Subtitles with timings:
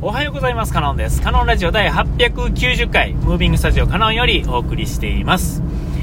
[0.00, 0.72] おはようございます。
[0.72, 1.20] カノンです。
[1.20, 5.60] カノンラジオ第890回、ムービングスタジオカノンよりお送りしています。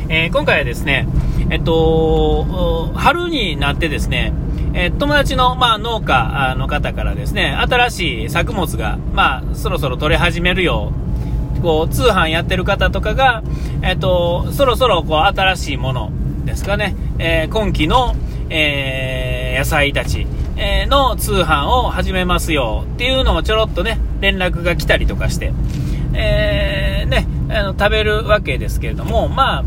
[0.10, 1.08] えー、今回はですね、
[1.50, 4.33] えっと、春になってですね、
[4.73, 10.91] えー、友達の、まあ、農家の方からですね、新しい作物が、まあ、そろそろ取れ始めるよ
[11.57, 11.62] う。
[11.62, 13.43] こう、通販やってる方とかが、
[13.82, 16.12] えっと、そろそろ、こう、新しいもの
[16.43, 18.14] ですかね、えー、今季の、
[18.50, 20.27] えー、野菜たち、
[20.58, 25.54] えの通販を始めますよっていうのをちょろっとね、連絡が来たりとかして、
[26.14, 29.64] えー、ね、あの、食べるわけですけれども、まあ、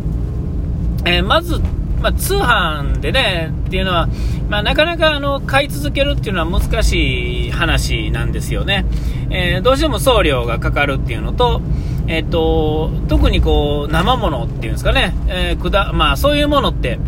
[1.04, 1.60] えー、まず、
[2.00, 4.08] まあ、通販でね、っていうのは、
[4.48, 8.86] まあ、なかなかあの買い続けるっていうのは難しい話なんですよね。
[9.30, 11.60] えー、どうしても送料がかかるっていうのと、
[12.06, 16.98] えっ、と、特にこう、生ものっていうんですかね、えー、くだ、まあ、そういうものって、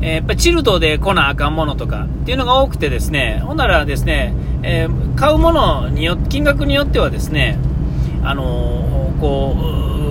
[0.00, 7.58] えー、やっぱチルドで来なあかんものとかっていうのが多くてですね、ほんならですね、えー、買うものによ金額によってはですね、
[8.22, 9.56] あのー、こ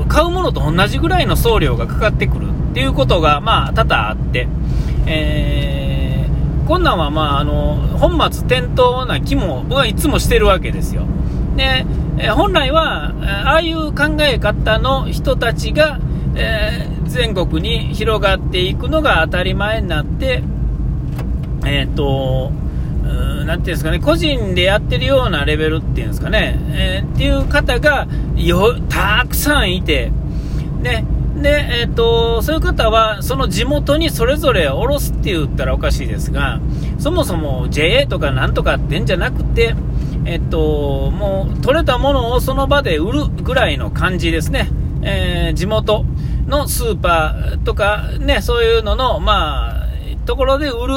[0.05, 4.47] う、買うものと同じぐらいの送料がかかってくるっていうことが、まあ、多々あって、
[5.07, 11.03] えー、こんなんは、まあ、あの、本末転倒な気も僕はいつもしてるわけですよ。
[11.55, 11.85] で、
[12.17, 13.13] え本来は、
[13.45, 15.99] ああいう考え方の人たちが、
[16.35, 20.44] えー、全国に広がっていくのが当たり前になって、
[21.66, 22.52] えっ、ー、と、
[23.45, 30.11] なんていうんですかね、個人でやってるようなレベルっていうんですかね、えー、っていう方がよたくさんいて、
[30.81, 31.05] で、
[31.41, 36.59] で、えっ、ー、と、そういう方は、その地元にそれぞれおろすって言ったらおかしいですが、
[37.00, 39.73] そもそも JA とかなんとかってんじゃなくて、
[40.25, 44.69] えっ、と、もう、取れたものをその場で売るぐらいの感じですね。
[45.02, 46.03] え、地元
[46.47, 49.88] のスーパーとかね、そういうのの、まあ、
[50.25, 50.95] ところで売る。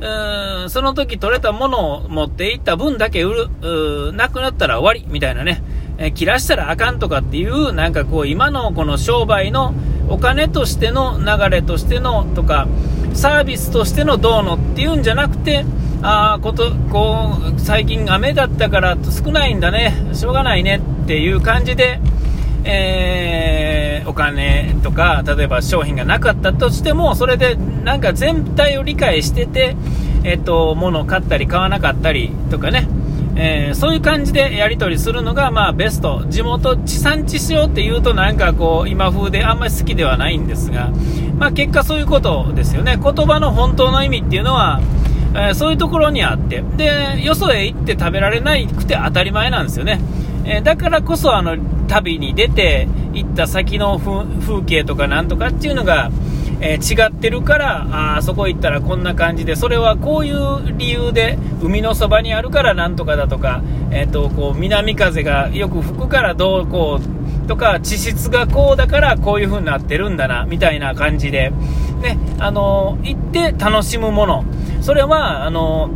[0.00, 4.12] うんその時取れたものを持っていった分だけ売る。
[4.12, 5.12] なくなったら終わり。
[5.12, 5.60] みたいなね。
[5.98, 9.74] え切らしたらあかんとかっていう、なんかこう、今のこの商売の
[10.08, 12.68] お金としての流れとしてのとか、
[13.14, 15.64] サービスとしてのどうのっていうんじゃなくて、
[16.02, 21.98] ああ、こと、こう、最近雨だったから少ないんだね、しょうがないねっていう感じで、
[22.62, 23.67] えー、
[24.02, 29.76] えお金とか、例えば商品がなかったとしても、それでなんか全体を理解してて、
[30.24, 32.88] えっと、物を買ったり買わなかったりとかね、
[33.36, 36.24] えー、そういう感じでやり取りするのが、まあ、ベスト。
[36.28, 40.90] 地元、地産地消っていうとなんかこう、今風であんまり好きではないんですが、
[41.38, 42.98] まあ、結果そういうことですよね。
[43.00, 44.80] 言葉の本当の意味っていうのは、
[45.34, 50.00] えー、そういうところにあって、で、よそへ行って食べられなくて当たり前なんですよね。
[50.44, 51.56] えー、だからこそ、あの、
[51.88, 56.10] 旅に出て行った先の風景とかなんとかっていうのが、
[56.60, 71.50] えー、違ってるからあそこ行ったらこんな感じでそれはこういう理由で海のそばにあるからなんとかだとか、えーと、こう南風がよく吹くからどうこうとか地質がこうだからこういう風になってるんだなみたいな感じで、
[72.02, 74.44] ねあの行って楽しむもの。
[74.82, 75.88] それはあの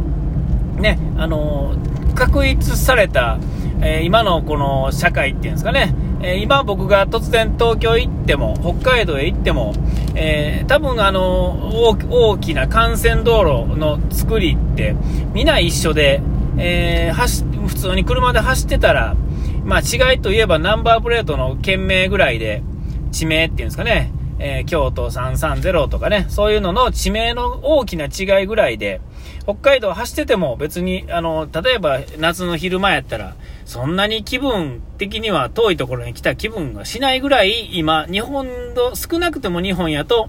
[0.78, 1.76] ねあの
[2.14, 3.38] 確立された
[3.82, 9.74] えー、今のこの社会っていうんですかね、えー、今僕が突然東京行っても、北海道へ行っても、
[10.14, 14.94] えー、多分あの大きな幹線道路の作りって
[15.34, 16.22] 皆一緒で、
[16.58, 19.16] えー、普通に車で走ってたら、
[19.64, 22.62] まあ違いといえばナンバープレートの県名ぐらいで、
[23.10, 29.00] 地名っていうんですかね、えー、京都330とかね、そういうのの地名の大きな違いぐらいで、
[29.44, 40.28] 北海道走ってても別に、あの、例えば夏の昼間やったら、そんなに気分的には遠いところに来た気分がしないぐらい、今、日本の、少なくても日本やと、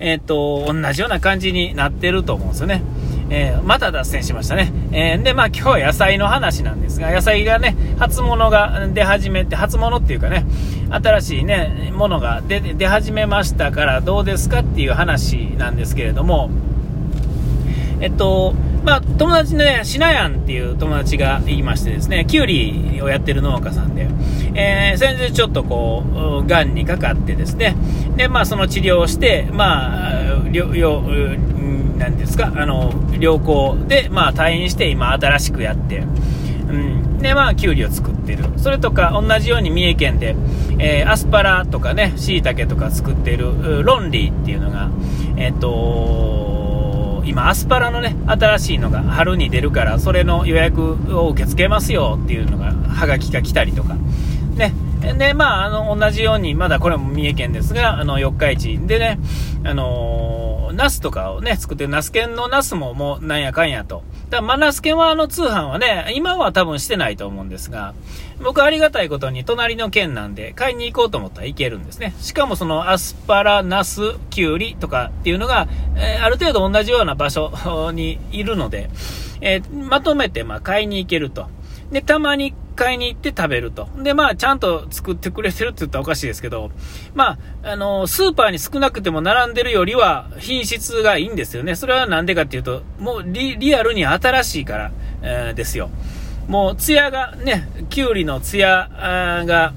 [0.00, 2.82] えっ、ー、と、同じような感じになってると思うんですよね。
[3.30, 4.72] えー、また脱線しましたね。
[4.92, 10.46] えー、で、まあ今日は野菜の話なんですが、野菜がね、初物が出始めて、初物っていうかね、
[10.90, 16.48] 新しいね、ものが出出始めましたからどうですかっていう話なんですけれども、
[18.00, 18.54] えっと、
[18.84, 24.08] まあ、友達ね、シナヤンっていう友達がいましてですね、キュウリをやってる農家さんで、
[24.54, 26.04] えー、先日ちょっとこ
[26.42, 27.76] う、がんにかかってですね、
[28.16, 30.24] で、まあ、その治療をして、まあ、
[31.98, 37.18] なんですか、あの、良好で、まあ、退院して今新しくやって、うん。
[37.18, 38.44] で、まあ、きゅうりを作ってる。
[38.56, 40.36] それとか、同じように三重県で、
[40.78, 44.88] えー、アスパラとかね、椎茸とか作ってる、ロンリーっていうのが、
[45.36, 46.57] えっ、と
[47.28, 53.96] 今、アスパラのね、新しいのが春に出るから、それの予約を受け付けますよっていうのが、はがきが来たりとか。
[54.56, 54.72] ね。
[55.18, 59.18] で、まあ、あの、同じように、まだこれも三重県ですが、あの、四日市でね、
[59.62, 67.94] あのーナスとかをね、作ってるナス犬のナスももうなんやかんやと、だマナスケはあの通販はね、今は多分してないと思うんですが、
[68.42, 72.14] 僕ありがたいことに隣の県なんで買いに行こうと思ったらいけるんですね。
[72.20, 74.00] しかもそのアスパラ、ナス、
[74.30, 78.90] キュウリとかっていうのが、えー、ある程度同じような場所にいるので、
[79.40, 81.48] えー、まとめてま買いに行けると。
[81.90, 83.88] で、たまに買いに行って食べると。
[84.02, 86.70] で、まあ、ちゃんと作ってくれてるって言ったらおかしいですけど、
[87.14, 91.74] まあ、あの、スーパーに少なくても並んでるよりは品質がいいんですよね。
[91.74, 94.92] それはなんでかっていうと、もうリアルに新しいから、
[95.22, 95.90] えー、ですよ。
[96.46, 98.88] もう、ツヤがね、キュウリのツヤ
[99.44, 99.72] が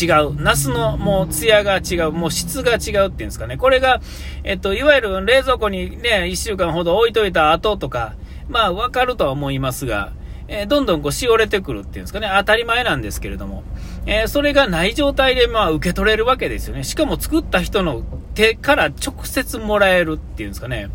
[0.00, 0.40] 違う。
[0.40, 2.12] ナスのもうツヤが違う。
[2.12, 3.56] もう質が違うっていうんですかね。
[3.56, 4.02] これが、
[4.44, 8.14] えっと、いわゆる冷蔵庫にね、1週間ほど置いといた後とか、
[8.48, 10.12] まあ、わかるとは思いますが、
[10.48, 13.62] えー、どんどんこうしおれてくるっていうんですかね、当たり前なんですけれども、
[14.06, 16.84] えー、それがない状態でまあ受け取れるわけですよね。
[16.84, 18.02] しかも作った人の
[18.34, 20.90] 手から直接もらえるっていうんですかね、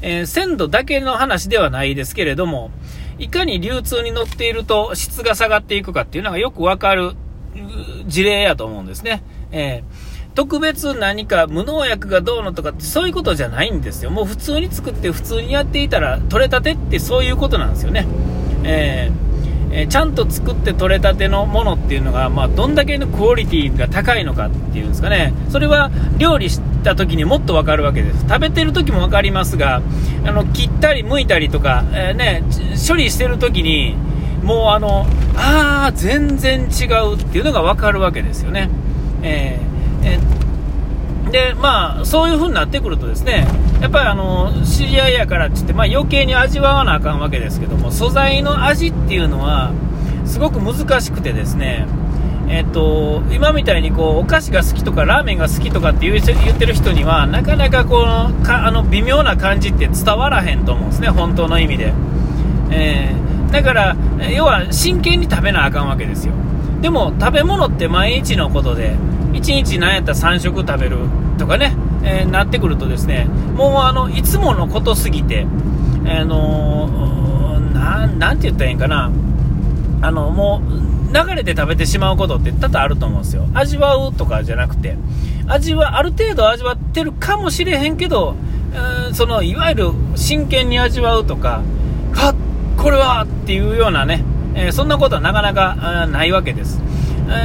[0.00, 2.70] えー、鮮度だけの話ではないですけれども、
[3.18, 7.12] いかに流通に乗っていると質が下がっていくかっていうのがよくわかる
[8.06, 9.22] 事例やと思うんですね。
[9.52, 9.84] え
[10.34, 14.10] 特別何か無農薬がどうのとかってそういうことじゃないんですよ。
[14.10, 18.06] もう普通に作って普通にやっていたら取れたてってそういうことなんですよね。
[18.64, 28.20] えー、えー、ちゃんと作って取れたてのものっていうのが、まあ、どんだけのクオリティが高いのかっていうんですかね、それは料理した時にもっとわかるわけです。
[28.28, 29.82] 食べてる時も分かりますが、
[30.24, 32.42] あの切ったり剥いたりとか、えー、ね、
[32.86, 33.96] 処理してる時に、
[34.42, 35.06] もうあの、
[35.36, 38.68] ああ、全然違うっていうのが分かるわけですよね。
[39.22, 40.44] えー、えー
[41.34, 43.44] で、まあ、そういう風になってくるとですね、
[43.80, 49.72] やっぱりあの、知り合いやからって言って、まあ余計に味わわなあかんわけですけども、素材の味っていうのは、
[50.24, 51.86] すごく難しくてですね、
[52.48, 61.92] えっと、今みたいにこうお菓子が好きとかラーメンが好きとかって言ってる人にはなかなかこのかあの微妙な感じって伝わらへんと思うんですね、本当の意味で。
[62.70, 63.96] えー、だから、
[64.30, 66.34] 要は真剣に食べなあかんわけですよ。
[66.80, 68.94] でも食べ物って毎日のことで、
[69.32, 70.98] 1日何やったら3食食べる
[71.38, 71.74] とかね、
[72.04, 73.24] えー、なってくるとですね、
[73.54, 75.46] もうあの、いつものことすぎて、
[76.06, 79.10] あのー、なんて言ったらいいんかな、
[80.02, 80.62] あの、も
[81.10, 83.46] う、流れで食べてしまうことって多々あると思うんですよ。
[83.54, 84.96] 味わうとかじゃなくて、
[85.46, 88.34] 味は、ある程度味わってるかもしれへんけど、
[89.12, 91.62] その、いわゆる真剣に味わうとか、
[92.12, 92.34] はっ、
[92.76, 94.24] これはっていうようなね、
[94.54, 96.80] えー、そんなことはなかなかないわけです。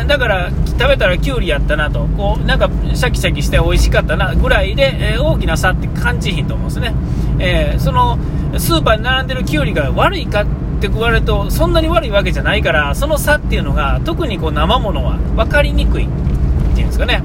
[0.07, 2.07] だから食べたらきゅうりやったなと。
[2.17, 6.93] こうなんかシャキシャキして美味しかったなぐらいで、えー、大きな差って感じひんと思うんですね、
[7.39, 8.17] えー、その
[8.57, 10.45] スーパーに並んでるきゅうりが悪いかっ
[10.81, 16.07] て言われるとそんなに悪いわけじゃないからその差っていうのが特にこう生ものは分かりにくいっ
[16.75, 17.23] ていうんですかね、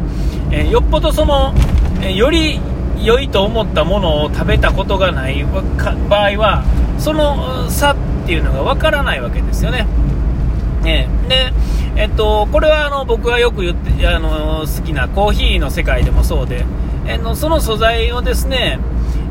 [0.51, 1.55] えー、よっぽどその、
[2.03, 2.61] えより
[3.03, 6.65] 良いと思ったものを食べたことがない場合は
[6.99, 7.97] その差っ
[8.27, 9.87] ていうのが分からないわけですよね、
[10.85, 11.53] えで
[11.97, 16.65] えっと、これはあの僕がよく言ってあの好きなコーヒーの世界でもそうで、
[17.07, 18.81] えのその素材をですね、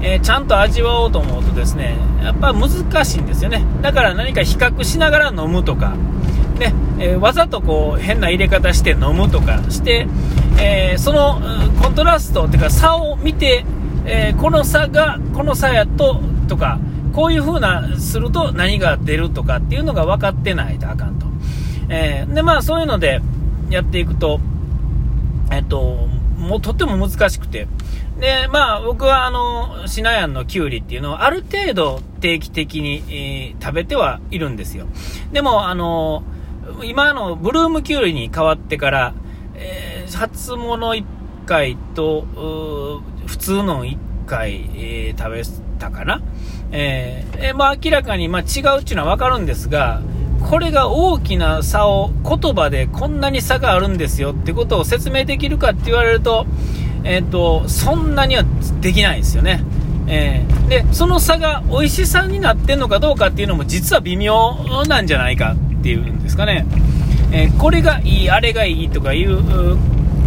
[0.02, 5.96] えー、ちゃんと味わおうと思うとですねやっぱ難しいんですよねだから何か比較しながら飲むとか、
[6.58, 10.08] ねえー、わざとこう変な入れ方して飲むとかして、
[10.58, 11.42] えー、その
[11.82, 13.66] コントラストというか差を見て、
[14.06, 16.80] えこの差がこの差やととか
[17.12, 21.33] こういう風なすると何が出るとかっていうのが分かってないとあかんと。
[21.90, 23.22] えー、で、まあそういうので
[23.70, 24.40] やっていくと、
[25.52, 27.68] えっと、もうとっても難しくて。
[28.20, 34.88] で、まあ僕はあの、シナヤンのキュウリっていうのをある程度定期的に、えー、食べてはいるんですよ。
[35.32, 36.24] でも、あの、
[36.84, 39.14] 今のブルームキュウリに変わってから、
[39.56, 41.04] えー、初物1
[41.46, 42.26] 回と、
[43.26, 45.44] 普通の1回、えー、食べ
[45.80, 46.22] たかな。
[46.72, 50.02] えー、まあ明らかに、まあ、違うっていうのはわかるんですが、
[50.50, 56.46] これが大きな差を言葉でこんなに差があるんですよってことを説明できるかって言われると、
[57.04, 58.44] え、ー、と、そんなには
[58.82, 59.64] できないですよね。
[60.08, 64.54] えー、で、その差が美味しさになってんのかどうかっていうのも実は微妙
[64.88, 66.66] なんじゃないかっていうんですかね。
[67.32, 69.78] えー、これがいい、あれがいいとかいう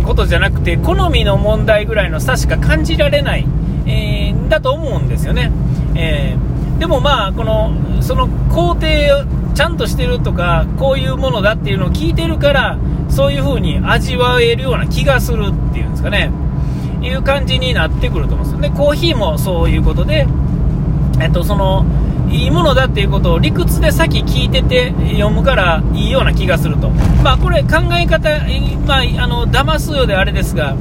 [0.04, 3.46] ことじゃなくて、好みの問題ぐらいの差しか感じられない、
[3.86, 5.52] えー、だと思うんですよね。
[5.94, 6.36] え
[6.78, 8.86] でもまあ、この、その工程
[9.56, 16.30] ちゃんとしてるとか、こういうものだっていうのを聞いてるから、そういう風に味わえるような気がするっていうんですかね。
[17.02, 18.60] いう感じになってくると思うんですよ。
[18.60, 20.26] で、コーヒーもそういうことで、
[21.20, 21.86] えっと、その、
[22.30, 26.90] いいものだっていうことを理屈で先聞いてて読むからいいような気がすると。
[27.24, 28.28] まあこれ考え方、
[28.86, 30.74] まあ、あの、騙すようであれですが、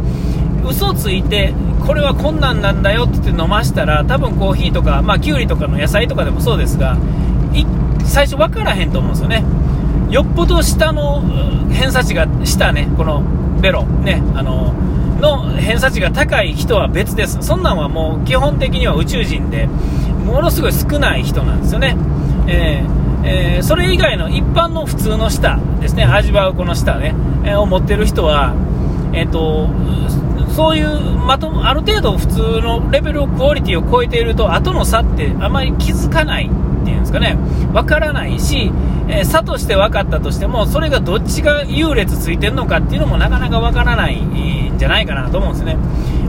[0.68, 1.54] 嘘ついて
[1.86, 6.98] これは困難なんだよって言って飲ましたら、多分コーヒーとか、まあ、きゅうりとかの野菜とかでもそうですが、
[8.04, 9.44] 最初分からへんと思うんですよね。
[10.10, 11.22] よっぽど下の
[11.72, 13.24] 偏差値が、下ね、この
[13.62, 14.74] ベロ、ね、あの、
[15.20, 17.38] の偏差値が高い人は別です。
[17.42, 19.68] そんなんはもう基本的には宇宙人で、
[20.26, 21.96] ものすごい少ない人なんですよね。
[22.48, 28.54] えーえー、それ以外の一般の普通の舌ですね、味わうこの舌ね、えー、を持ってる人は、
[29.14, 29.70] えっ、と、
[30.56, 37.36] そういうまとある程度普通のレベルをクオリティを超えていると後の差ってあまり気づかないっていうんですかね。
[37.74, 38.72] 分からないし、
[39.10, 45.76] えー、差として分かったとしてもそれがどっちが優劣ついてるのかっていうのもなかなか分からないんじゃないかなと思うんですね。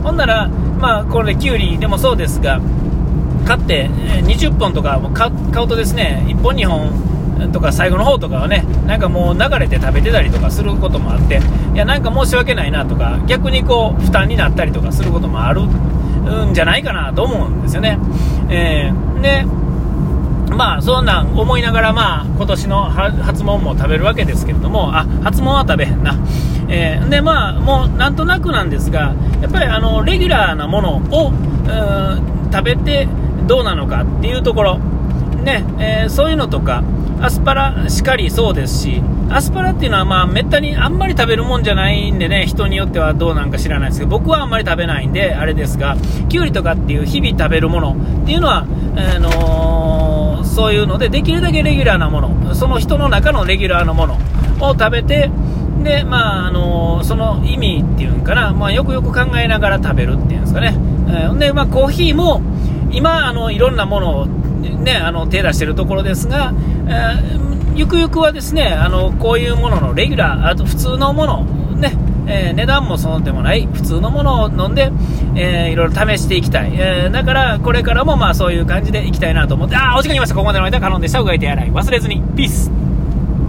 [0.03, 2.59] ほんならまあこれキュウリでもそうですが
[3.45, 5.29] 買って20本とか買
[5.63, 7.16] うとですね1本2本
[7.51, 11.39] とか最後の方とかはねなんかもう流れて食べてたりとかすることもあって
[11.73, 17.97] いやなんか申し訳ないなとか逆にこう負担になったりとかすることもあるんじゃないかなと思うんですよね。
[18.49, 19.45] えー、で
[20.53, 26.15] まあそんなん思いながらまあ今年の初物も食べるわけですけれどもあ初物は食べへんな。
[26.69, 31.31] えー、でまあもうなんとなくなんですがやっぱりあのレギュラーなものを
[32.51, 33.07] 食べて
[33.47, 34.79] どうなのかっていうところ
[35.43, 36.83] ね、えー、そういうのとか
[37.19, 45.97] アスパラしかりそうですし、アスパラっていうのはまあめったにあんまり食べるもんじゃないんでね、人によってはどうなんか知らないですけど、僕はあんまり食べないんで、あれですが、
[46.29, 54.17] きゅうりとかっていう日々食べるものっていうのは、あのー、そういうので、できるだけレギュラーなもの、その人の中のレギュラーのもの
[54.59, 55.29] を食べて、
[55.83, 60.75] で、まあ、あのー、その意味っていうんかな、まあ、よくよく考えながら食べるっていうんですかね。
[61.09, 62.41] えー、で、まあ、コーヒーも、
[62.91, 64.27] 今、あの、いろんなものを
[64.87, 66.53] ね、あの手出してるところですが、
[66.89, 67.37] え、
[67.75, 71.43] ゆくゆくはですねあのこういうもののレギュラー、あと普通のもの、
[71.75, 71.93] ね
[72.27, 74.91] えー、値段もそうでもない普通のものを飲んで、
[75.35, 81.71] えー、いろいろ試していきたい、えー、だからこれからもまあそういう感じでいきたいなと思って、ああお時間いました、ここまでの間、カノンでした、うがいて洗い。
[81.71, 82.86] 忘れずに、ピース。